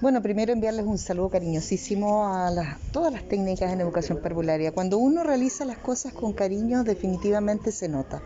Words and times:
Bueno, 0.00 0.22
primero 0.22 0.52
enviarles 0.52 0.86
un 0.86 0.98
saludo 0.98 1.30
cariñosísimo 1.30 2.26
a 2.28 2.78
todas 2.92 3.12
las 3.12 3.28
técnicas 3.28 3.72
en 3.72 3.80
educación 3.80 4.20
parvularia. 4.22 4.70
Cuando 4.70 4.98
uno 4.98 5.24
realiza 5.24 5.64
las 5.64 5.78
cosas 5.78 6.12
con 6.12 6.32
cariño, 6.32 6.84
definitivamente 6.84 7.72
se 7.72 7.88
nota. 7.88 8.22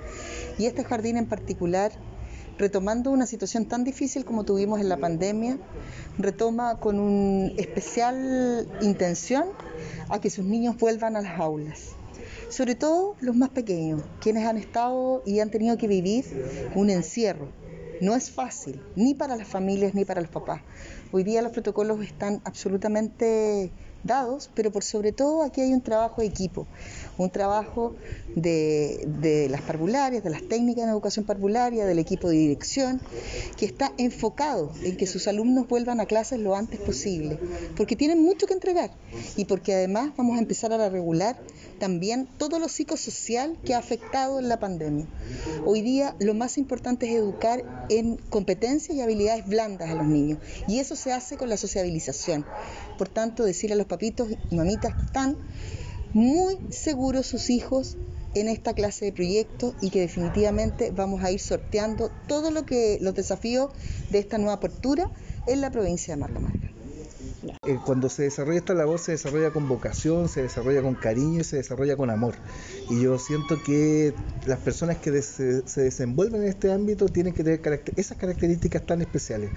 Y 0.59 0.67
este 0.67 0.85
jardín 0.85 1.17
en 1.17 1.27
particular, 1.27 1.93
retomando 2.59 3.11
una 3.11 3.25
situación 3.25 3.65
tan 3.65 3.85
difícil 3.85 4.27
como 4.27 4.45
tuvimos 4.45 4.81
en 4.81 4.91
la 4.91 4.99
pandemia, 4.99 5.57
retoma 6.19 6.79
con 6.79 7.01
una 7.01 7.53
especial 7.57 8.69
intención 8.83 9.45
a 10.11 10.21
que 10.21 10.29
sus 10.29 10.45
niños 10.45 10.77
vuelvan 10.77 11.17
a 11.17 11.23
las 11.23 11.41
aulas 11.41 11.97
sobre 12.51 12.75
todo 12.75 13.17
los 13.21 13.35
más 13.35 13.49
pequeños, 13.49 14.03
quienes 14.21 14.47
han 14.47 14.59
estado 14.59 15.23
y 15.25 15.41
han 15.41 15.51
tenido 15.51 15.79
que 15.79 15.89
vivir 15.89 16.27
un 16.75 16.91
encierro. 16.91 17.62
No 18.01 18.15
es 18.15 18.31
fácil, 18.31 18.81
ni 18.97 19.15
para 19.15 19.37
las 19.37 19.49
familias 19.49 19.95
ni 19.95 20.05
para 20.05 20.21
los 20.21 20.31
papás. 20.31 20.63
Hoy 21.13 21.23
día 21.23 21.43
los 21.43 21.53
protocolos 21.53 22.01
están 22.01 22.41
absolutamente 22.45 23.71
dados, 24.05 24.51
pero 24.55 24.71
por 24.71 24.85
sobre 24.85 25.13
todo 25.13 25.43
aquí 25.43 25.61
hay 25.61 25.73
un 25.73 25.81
trabajo 25.81 26.21
de 26.21 26.27
equipo, 26.27 26.67
un 27.19 27.31
trabajo 27.31 27.95
de, 28.35 29.49
las 29.51 29.63
parvularias, 29.63 30.25
de 30.25 30.31
las 30.31 30.43
técnicas 30.43 30.87
de 30.87 30.91
educación 30.91 31.25
parvularia, 31.25 31.85
del 31.85 31.99
equipo 31.99 32.29
de 32.29 32.37
dirección, 32.37 33.01
que 33.57 33.67
está 33.67 33.93
enfocado 33.99 34.73
en 34.83 34.97
que 34.97 35.07
sus 35.07 35.29
alumnos 35.29 35.69
vuelvan 35.69 36.01
a 36.01 36.07
clases 36.07 36.41
lo 36.41 36.57
antes 36.57 36.81
posible, 36.81 37.39
porque 37.77 37.97
tienen 37.97 38.23
mucho 38.23 38.47
que 38.47 38.55
entregar 38.55 38.91
y 39.37 39.45
porque 39.45 39.75
además 39.75 40.13
vamos 40.17 40.37
a 40.37 40.41
empezar 40.41 40.73
a 40.73 40.89
regular 40.89 41.39
también 41.79 42.29
todo 42.39 42.59
lo 42.59 42.69
psicosocial 42.69 43.57
que 43.65 43.75
ha 43.75 43.79
afectado 43.79 44.39
en 44.39 44.49
la 44.49 44.61
pandemia. 44.61 45.07
Hoy 45.65 45.83
día 45.83 46.15
lo 46.21 46.35
más 46.35 46.59
importante 46.59 47.09
es 47.09 47.17
educar 47.17 47.65
en 47.89 48.17
competencias 48.31 48.97
y 48.97 49.01
habilidades 49.01 49.47
blandas 49.47 49.91
a 49.91 49.95
los 49.95 50.07
niños 50.07 50.39
y 50.69 50.79
eso 50.79 50.97
se 50.97 51.13
hace 51.13 51.37
con 51.37 51.49
la 51.49 51.57
sociabilización. 51.57 52.47
Por 53.03 53.09
tanto, 53.09 53.43
decir 53.43 53.73
a 53.73 53.75
los 53.75 53.89
papitos 53.89 54.29
y 54.49 54.55
mamitas 54.55 54.95
que 54.95 55.03
están 55.07 55.37
muy 56.13 56.57
seguros 56.71 57.27
sus 57.27 57.51
hijos 57.51 57.97
en 58.33 58.47
esta 58.47 58.75
clase 58.75 59.07
de 59.07 59.13
proyectos 59.13 59.75
y 59.81 59.91
que 59.91 59.99
definitivamente 59.99 60.93
vamos 60.93 61.25
a 61.25 61.33
ir 61.33 61.41
sorteando 61.41 62.13
todo 62.29 62.53
lo 62.53 62.65
que 62.65 62.99
los 63.01 63.17
desafíos 63.17 63.73
de 64.11 64.21
esta 64.21 64.39
nueva 64.39 64.53
apertura 64.53 65.11
en 65.49 65.61
la 65.61 65.73
provincia 65.73 66.15
de 66.15 66.21
Marca 66.21 66.41
eh, 67.67 67.79
cuando 67.85 68.09
se 68.09 68.25
desarrolla 68.25 68.59
esta 68.59 68.75
labor 68.75 68.99
se 68.99 69.13
desarrolla 69.13 69.51
con 69.51 69.69
vocación, 69.69 70.29
se 70.29 70.43
desarrolla 70.43 70.83
con 70.83 70.95
cariño 70.95 71.41
y 71.41 71.45
se 71.45 71.57
desarrolla 71.57 71.97
con 71.97 72.11
amor. 72.11 72.35
Y 72.89 73.03
yo 73.03 73.19
siento 73.19 73.57
que 73.65 74.15
las 74.47 74.59
personas 74.61 74.99
que 74.99 75.23
se, 75.23 75.63
desenvuelven 75.63 76.43
en 76.43 76.49
este 76.49 76.73
ámbito 76.73 77.07
tienen 77.07 77.33
que 77.35 77.43
tener 77.43 77.83
esas 77.97 78.17
características 78.17 78.87
tan 78.87 79.03
especiales. 79.03 79.51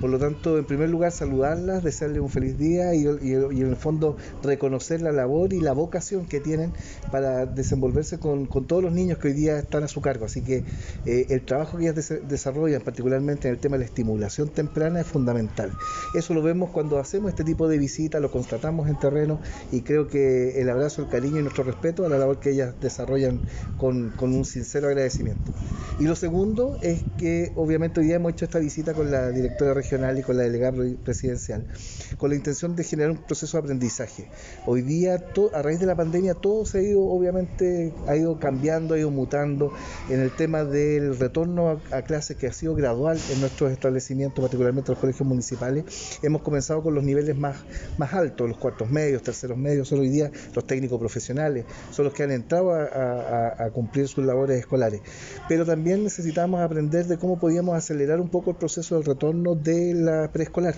Por 0.00 0.10
lo 0.10 0.18
tanto, 0.18 0.58
en 0.58 0.66
primer 0.66 0.90
lugar, 0.90 1.12
saludarlas, 1.12 1.82
desearles 1.82 2.20
un 2.20 2.28
feliz 2.28 2.58
día 2.58 2.94
y, 2.94 3.06
en 3.06 3.68
el 3.68 3.76
fondo 3.76 4.16
reconocer 4.42 5.00
la 5.00 5.12
labor 5.12 5.52
y 5.52 5.60
la 5.60 5.72
vocación 5.72 6.26
que 6.26 6.40
tienen 6.40 6.72
para 7.10 7.46
desenvolverse 7.46 8.18
con, 8.18 8.48
todos 8.48 8.82
los 8.82 8.92
niños 8.92 9.18
que 9.18 9.28
hoy 9.28 9.34
día 9.34 9.58
están 9.58 9.82
a 9.84 9.88
su 9.88 10.00
cargo. 10.00 10.26
Así 10.26 10.42
que 10.42 10.64
eh, 11.06 11.26
el 11.30 11.42
trabajo 11.44 11.78
que 11.78 11.84
ellas 11.84 12.12
desarrollan, 12.28 12.82
particularmente 12.82 13.48
en 13.48 13.54
el 13.54 13.60
tema 13.60 13.76
de 13.76 13.80
la 13.80 13.86
estimulación 13.86 14.48
temprana, 14.48 15.00
es 15.00 15.06
fundamental. 15.06 15.72
Eso 16.14 16.34
lo 16.34 16.42
vemos 16.42 16.70
cuando 16.70 16.98
hacemos 16.98 17.29
este 17.30 17.44
tipo 17.44 17.68
de 17.68 17.78
visitas, 17.78 18.20
lo 18.20 18.30
constatamos 18.30 18.88
en 18.88 18.98
terreno 18.98 19.40
y 19.72 19.82
creo 19.82 20.08
que 20.08 20.60
el 20.60 20.68
abrazo, 20.68 21.02
el 21.02 21.08
cariño 21.08 21.40
y 21.40 21.42
nuestro 21.42 21.64
respeto 21.64 22.04
a 22.04 22.08
la 22.08 22.18
labor 22.18 22.40
que 22.40 22.50
ellas 22.50 22.74
desarrollan 22.80 23.40
con, 23.78 24.12
un 24.20 24.44
sincero 24.44 24.88
agradecimiento. 24.88 25.52
Y 25.98 26.04
lo 26.04 26.14
segundo 26.16 26.78
es 26.82 27.02
que 27.18 27.52
obviamente 27.56 28.00
hoy 28.00 28.06
día 28.06 28.16
hemos 28.16 28.32
hecho 28.32 28.44
esta 28.44 28.58
visita 28.58 28.94
con 28.94 29.10
la 29.10 29.30
directora 29.30 29.74
regional 29.74 30.18
y 30.18 30.22
con 30.22 30.36
la 30.36 30.44
delegada 30.44 30.76
presidencial, 31.04 31.66
con 32.18 32.30
la 32.30 32.36
intención 32.36 32.76
de 32.76 32.84
generar 32.84 33.10
un 33.10 33.18
proceso 33.18 33.56
de 33.56 33.62
aprendizaje. 33.62 34.28
Hoy 34.66 34.82
día, 34.82 35.22
a 35.54 35.62
raíz 35.62 35.80
de 35.80 35.86
la 35.86 35.96
pandemia, 35.96 36.34
todo 36.34 36.64
se 36.64 36.78
ha 36.78 36.82
ido, 36.82 37.02
obviamente, 37.02 37.92
ha 38.06 38.16
ido 38.16 38.38
cambiando, 38.38 38.94
ha 38.94 38.98
ido 38.98 39.10
mutando 39.10 39.72
en 40.08 40.20
el 40.20 40.30
tema 40.30 40.64
del 40.64 41.18
retorno 41.18 41.68
a, 41.68 41.96
a 41.96 42.02
clases 42.02 42.36
que 42.36 42.46
ha 42.46 42.52
sido 42.52 42.74
gradual 42.74 43.18
en 43.32 43.40
nuestros 43.40 43.72
establecimientos, 43.72 44.42
particularmente 44.42 44.92
los 44.92 44.98
colegios 44.98 45.26
municipales. 45.26 45.84
Hemos 46.22 46.42
comenzado 46.42 46.82
con 46.82 46.94
los 46.94 47.04
niveles 47.04 47.19
más, 47.36 47.56
más 47.98 48.12
altos, 48.12 48.48
los 48.48 48.58
cuartos 48.58 48.90
medios, 48.90 49.22
terceros 49.22 49.56
medios, 49.56 49.88
son 49.88 50.00
hoy 50.00 50.08
día 50.08 50.30
los 50.54 50.66
técnicos 50.66 50.98
profesionales, 50.98 51.64
son 51.90 52.06
los 52.06 52.14
que 52.14 52.22
han 52.22 52.30
entrado 52.30 52.72
a, 52.72 53.70
cumplir 53.72 54.08
sus 54.08 54.24
labores 54.24 54.58
escolares. 54.58 55.00
Pero 55.48 55.64
también 55.64 56.02
necesitamos 56.02 56.60
aprender 56.60 57.06
de 57.06 57.18
cómo 57.18 57.38
podíamos 57.38 57.76
acelerar 57.76 58.20
un 58.20 58.28
poco 58.28 58.50
el 58.50 58.56
proceso 58.56 58.96
del 58.96 59.04
retorno 59.04 59.54
de 59.54 59.94
la 59.94 60.30
preescolar. 60.32 60.74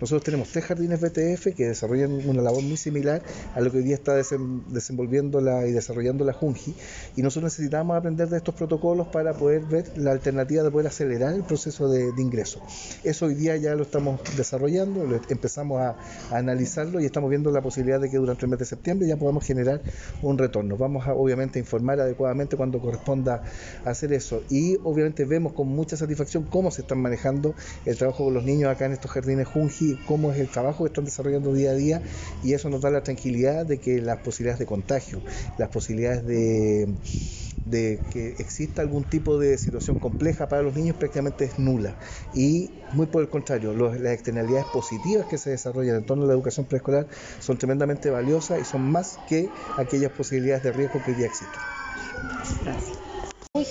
Nosotros 0.00 0.24
tenemos 0.24 0.48
tres 0.48 0.64
jardines 0.64 1.00
BTF 1.00 1.54
que 1.56 1.68
desarrollan 1.68 2.28
una 2.28 2.42
labor 2.42 2.62
muy 2.62 2.76
similar 2.76 3.22
a 3.54 3.60
lo 3.60 3.70
que 3.70 3.78
hoy 3.78 3.84
día 3.84 3.94
está 3.94 4.14
desenvolviendo 4.14 5.40
la, 5.40 5.66
y 5.66 5.72
desarrollando 5.72 6.24
la 6.24 6.32
Junji, 6.32 6.74
y 7.16 7.22
nosotros 7.22 7.52
necesitamos 7.52 7.96
aprender 7.96 8.28
de 8.28 8.38
estos 8.38 8.54
protocolos 8.54 9.08
para 9.08 9.32
poder 9.34 9.62
ver 9.62 9.96
la 9.96 10.12
alternativa 10.12 10.62
de 10.62 10.70
poder 10.70 10.88
acelerar 10.88 11.34
el 11.34 11.44
proceso 11.44 11.88
de, 11.88 12.12
de 12.12 12.22
ingreso. 12.22 12.60
Eso 13.02 13.26
hoy 13.26 13.34
día 13.34 13.56
ya 13.56 13.74
lo 13.74 13.82
estamos 13.82 14.20
desarrollando, 14.36 15.04
lo 15.04 15.20
empezamos 15.28 15.80
a, 15.80 15.83
analizarlo 16.30 17.00
y 17.00 17.06
estamos 17.06 17.30
viendo 17.30 17.50
la 17.50 17.60
posibilidad 17.60 18.00
de 18.00 18.10
que 18.10 18.16
durante 18.16 18.46
el 18.46 18.50
mes 18.50 18.58
de 18.58 18.64
septiembre 18.64 19.06
ya 19.08 19.16
podamos 19.16 19.44
generar 19.44 19.82
un 20.22 20.38
retorno. 20.38 20.76
Vamos 20.76 21.06
a 21.06 21.14
obviamente 21.14 21.58
informar 21.58 22.00
adecuadamente 22.00 22.56
cuando 22.56 22.80
corresponda 22.80 23.42
hacer 23.84 24.12
eso 24.12 24.42
y 24.50 24.76
obviamente 24.84 25.24
vemos 25.24 25.52
con 25.52 25.68
mucha 25.68 25.96
satisfacción 25.96 26.44
cómo 26.44 26.70
se 26.70 26.82
están 26.82 27.00
manejando 27.00 27.54
el 27.84 27.96
trabajo 27.96 28.24
con 28.24 28.34
los 28.34 28.44
niños 28.44 28.70
acá 28.70 28.86
en 28.86 28.92
estos 28.92 29.10
jardines 29.10 29.48
Junji, 29.48 29.98
cómo 30.06 30.32
es 30.32 30.38
el 30.38 30.48
trabajo 30.48 30.84
que 30.84 30.88
están 30.88 31.04
desarrollando 31.04 31.52
día 31.52 31.70
a 31.70 31.74
día 31.74 32.02
y 32.42 32.52
eso 32.52 32.68
nos 32.68 32.80
da 32.80 32.90
la 32.90 33.02
tranquilidad 33.02 33.66
de 33.66 33.78
que 33.78 34.00
las 34.00 34.18
posibilidades 34.18 34.58
de 34.58 34.66
contagio, 34.66 35.20
las 35.58 35.68
posibilidades 35.68 36.24
de 36.26 36.88
de 37.64 38.00
que 38.12 38.30
exista 38.38 38.82
algún 38.82 39.04
tipo 39.04 39.38
de 39.38 39.56
situación 39.58 39.98
compleja 39.98 40.48
para 40.48 40.62
los 40.62 40.74
niños 40.74 40.96
prácticamente 40.96 41.44
es 41.44 41.58
nula. 41.58 41.96
Y 42.34 42.70
muy 42.92 43.06
por 43.06 43.22
el 43.22 43.28
contrario, 43.28 43.72
las 43.74 44.12
externalidades 44.12 44.66
positivas 44.72 45.26
que 45.26 45.38
se 45.38 45.50
desarrollan 45.50 45.96
en 45.96 46.06
torno 46.06 46.24
a 46.24 46.26
la 46.26 46.34
educación 46.34 46.66
preescolar 46.66 47.06
son 47.40 47.58
tremendamente 47.58 48.10
valiosas 48.10 48.60
y 48.60 48.64
son 48.64 48.90
más 48.90 49.18
que 49.28 49.48
aquellas 49.76 50.12
posibilidades 50.12 50.62
de 50.64 50.72
riesgo 50.72 51.00
que 51.04 51.12
ya 51.12 51.26
existen. 51.26 51.60
Gracias. 52.64 53.04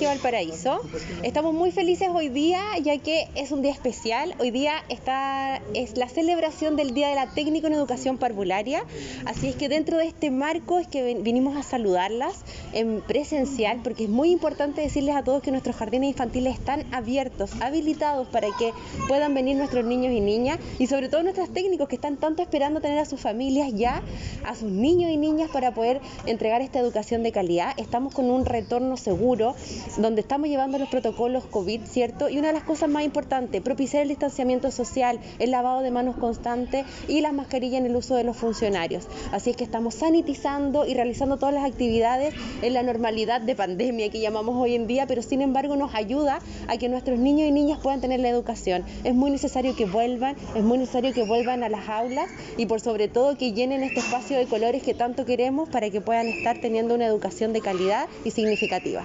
Valparaíso. 0.05 0.81
Estamos 1.23 1.53
muy 1.53 1.71
felices 1.71 2.07
hoy 2.13 2.29
día 2.29 2.61
ya 2.81 2.97
que 2.99 3.27
es 3.35 3.51
un 3.51 3.61
día 3.61 3.71
especial. 3.71 4.33
Hoy 4.39 4.51
día 4.51 4.75
está, 4.89 5.61
es 5.73 5.97
la 5.97 6.07
celebración 6.07 6.75
del 6.75 6.93
Día 6.93 7.09
de 7.09 7.15
la 7.15 7.27
Técnico 7.33 7.67
en 7.67 7.73
Educación 7.73 8.17
Parvularia. 8.17 8.83
Así 9.25 9.49
es 9.49 9.55
que 9.55 9.69
dentro 9.69 9.97
de 9.97 10.05
este 10.05 10.31
marco 10.31 10.79
es 10.79 10.87
que 10.87 11.15
vinimos 11.15 11.57
a 11.57 11.63
saludarlas 11.63 12.43
en 12.73 13.01
presencial 13.01 13.79
porque 13.83 14.05
es 14.05 14.09
muy 14.09 14.31
importante 14.31 14.81
decirles 14.81 15.15
a 15.15 15.23
todos 15.23 15.41
que 15.41 15.51
nuestros 15.51 15.75
jardines 15.75 16.09
infantiles 16.09 16.55
están 16.55 16.85
abiertos, 16.91 17.51
habilitados 17.61 18.27
para 18.27 18.47
que 18.57 18.71
puedan 19.07 19.33
venir 19.33 19.55
nuestros 19.55 19.85
niños 19.85 20.13
y 20.13 20.19
niñas 20.19 20.59
y 20.79 20.87
sobre 20.87 21.09
todo 21.09 21.23
nuestros 21.23 21.49
técnicos 21.49 21.87
que 21.87 21.95
están 21.95 22.17
tanto 22.17 22.41
esperando 22.41 22.81
tener 22.81 22.99
a 22.99 23.05
sus 23.05 23.19
familias 23.19 23.71
ya, 23.73 24.01
a 24.45 24.55
sus 24.55 24.71
niños 24.71 25.11
y 25.11 25.17
niñas 25.17 25.49
para 25.51 25.73
poder 25.73 26.01
entregar 26.25 26.61
esta 26.61 26.79
educación 26.79 27.23
de 27.23 27.31
calidad. 27.31 27.73
Estamos 27.77 28.13
con 28.13 28.29
un 28.29 28.45
retorno 28.45 28.97
seguro 28.97 29.55
donde 29.97 30.21
estamos 30.21 30.49
llevando 30.49 30.77
los 30.77 30.89
protocolos 30.89 31.45
COVID, 31.45 31.81
¿cierto? 31.85 32.29
Y 32.29 32.37
una 32.37 32.47
de 32.47 32.53
las 32.53 32.63
cosas 32.63 32.89
más 32.89 33.03
importantes, 33.03 33.61
propiciar 33.61 34.03
el 34.03 34.09
distanciamiento 34.09 34.71
social, 34.71 35.19
el 35.39 35.51
lavado 35.51 35.81
de 35.81 35.91
manos 35.91 36.15
constante 36.17 36.85
y 37.07 37.21
las 37.21 37.33
mascarillas 37.33 37.79
en 37.79 37.85
el 37.85 37.95
uso 37.95 38.15
de 38.15 38.23
los 38.23 38.37
funcionarios. 38.37 39.07
Así 39.31 39.51
es 39.51 39.55
que 39.55 39.63
estamos 39.63 39.95
sanitizando 39.95 40.85
y 40.85 40.93
realizando 40.93 41.37
todas 41.37 41.53
las 41.53 41.65
actividades 41.65 42.33
en 42.63 42.73
la 42.73 42.83
normalidad 42.83 43.41
de 43.41 43.55
pandemia 43.55 44.09
que 44.09 44.19
llamamos 44.19 44.55
hoy 44.55 44.75
en 44.75 44.87
día, 44.87 45.05
pero 45.07 45.21
sin 45.21 45.41
embargo 45.41 45.75
nos 45.75 45.93
ayuda 45.93 46.39
a 46.67 46.77
que 46.77 46.89
nuestros 46.89 47.19
niños 47.19 47.47
y 47.47 47.51
niñas 47.51 47.79
puedan 47.81 48.01
tener 48.01 48.19
la 48.19 48.29
educación. 48.29 48.85
Es 49.03 49.13
muy 49.13 49.31
necesario 49.31 49.75
que 49.75 49.85
vuelvan, 49.85 50.35
es 50.55 50.63
muy 50.63 50.77
necesario 50.77 51.13
que 51.13 51.23
vuelvan 51.23 51.63
a 51.63 51.69
las 51.69 51.89
aulas 51.89 52.29
y 52.57 52.65
por 52.65 52.79
sobre 52.79 53.07
todo 53.07 53.37
que 53.37 53.51
llenen 53.51 53.83
este 53.83 53.99
espacio 53.99 54.37
de 54.37 54.45
colores 54.45 54.81
que 54.83 54.93
tanto 54.93 55.25
queremos 55.25 55.67
para 55.69 55.89
que 55.89 56.01
puedan 56.01 56.27
estar 56.27 56.59
teniendo 56.59 56.95
una 56.95 57.05
educación 57.05 57.51
de 57.51 57.61
calidad 57.61 58.07
y 58.23 58.31
significativa. 58.31 59.01